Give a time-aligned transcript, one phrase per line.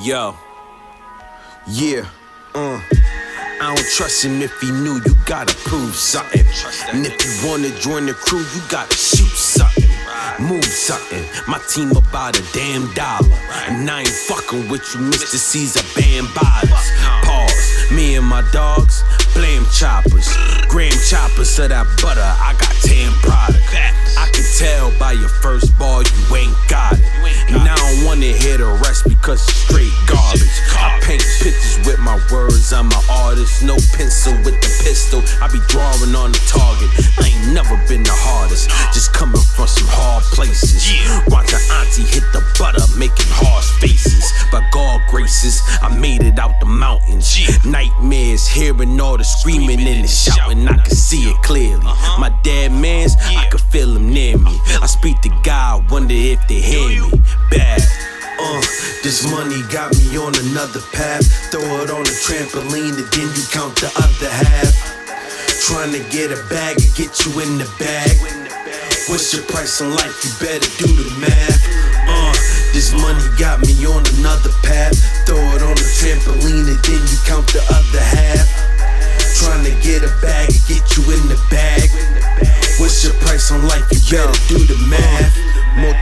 [0.00, 0.36] Yo.
[1.66, 2.06] Yeah.
[2.54, 2.80] Uh.
[3.58, 6.44] I don't trust him if he knew you gotta prove something.
[6.92, 9.88] And if you wanna join the crew, you gotta shoot something.
[10.38, 11.24] Move something.
[11.48, 13.32] My team about a damn dollar.
[13.68, 15.36] And I ain't fucking with you, Mr.
[15.36, 16.92] Caesar band bodies.
[17.24, 17.90] Pause.
[17.90, 19.02] Me and my dogs,
[19.32, 20.28] blame choppers.
[20.68, 22.75] Graham choppers of that butter, I got
[32.66, 33.62] words, I'm an artist.
[33.62, 36.90] No pencil with the pistol, I be drawing on the target.
[37.18, 40.92] I ain't never been the hardest, just coming from some hard places.
[41.28, 44.32] Watching auntie hit the butter, making harsh faces.
[44.52, 47.26] By God graces, I made it out the mountains.
[47.64, 51.84] Nightmares, hearing all the screaming and the shouting, I can see it clearly.
[52.18, 54.60] My dead mans, I can feel them near me.
[54.80, 57.22] I speak to God, wonder if they hear me.
[57.50, 57.95] Bad.
[59.06, 61.22] This money got me on another path.
[61.54, 64.74] Throw it on a trampoline and then you count the other half.
[65.62, 68.10] Trying to get a bag and get you in the bag.
[69.06, 70.10] What's your price on life?
[70.26, 71.62] You better do the math.
[72.10, 72.34] Uh,
[72.74, 74.98] this money got me on another path.
[75.22, 78.50] Throw it on a trampoline and then you count the other half.
[79.38, 81.94] Trying to get a bag and get you in the bag.
[82.82, 83.86] What's your price on life?
[83.86, 85.25] You better do the math.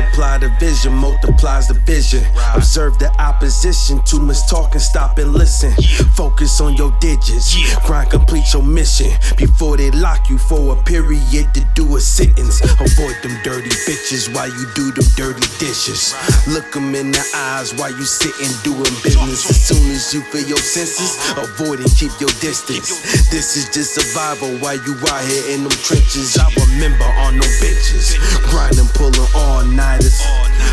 [0.00, 2.24] Multiply the vision, multiplies the vision.
[2.54, 4.02] Observe the opposition.
[4.04, 5.72] Too much talking, stop and listen.
[6.16, 7.54] Focus on your digits.
[7.84, 9.12] Grind, complete your mission.
[9.36, 12.62] Before they lock you for a period to do a sentence.
[12.80, 16.14] Avoid them dirty bitches while you do them dirty dishes.
[16.48, 19.50] Look them in the eyes while you sitting doing business.
[19.50, 23.04] As soon as you feel your senses, avoid and keep your distance.
[23.28, 26.38] This is just survival while you out here in them trenches.
[26.40, 28.16] I remember on them bitches.
[28.48, 30.20] Grinding, pulling all nighters.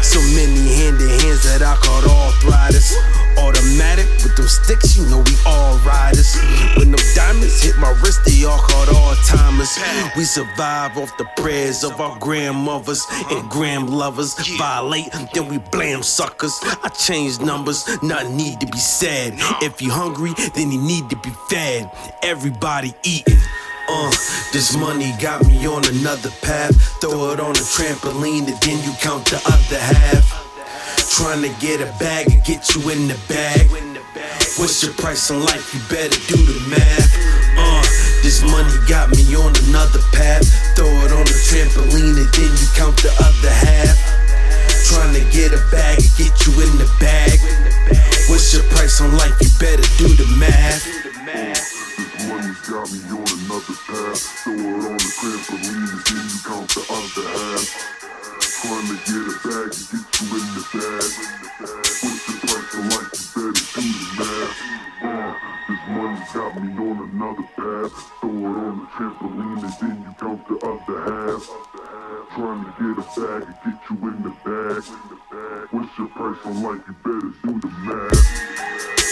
[0.04, 2.92] So many handed hands that I caught arthritis.
[3.40, 6.36] Automatic with them sticks, you know we all riders.
[6.76, 9.80] When them diamonds hit my wrist, they all caught all timers.
[10.18, 14.36] We survive off the prayers of our grandmothers and grand lovers.
[14.58, 16.60] Violate, then we blame suckers.
[16.84, 19.36] I change numbers, nothing need to be said.
[19.62, 21.90] If you hungry, then you need to be fed.
[22.24, 23.40] Everybody eating.
[23.98, 24.12] Uh,
[24.54, 26.78] this money got me on another path.
[27.02, 30.22] Throw it on a trampoline and then you count the other half.
[31.18, 33.66] Trying to get a bag and get you in the bag.
[34.62, 35.74] What's your price on life?
[35.74, 37.10] You better do the math.
[37.58, 37.82] Uh,
[38.22, 40.46] this money got me on another path.
[40.78, 43.98] Throw it on a trampoline and then you count the other half.
[44.94, 47.42] Trying to get a bag and get you in the bag.
[48.30, 49.34] What's your price on life?
[49.42, 50.86] You better do the math.
[51.98, 53.27] This money got me on.
[54.18, 57.66] Throw it on the trampoline then you count the other half.
[58.58, 61.10] Trying to get a bag and get you in the bag.
[62.02, 63.12] What's your price of life?
[63.14, 64.58] You better do the math.
[64.98, 65.32] Uh,
[65.70, 67.94] this money got me on another path.
[68.20, 71.44] Throw it on the trampoline and then you count the other half.
[72.34, 74.84] Trying to get a bag and get you in the bag.
[75.72, 76.82] What's your price on life?
[76.88, 79.07] You better do the math.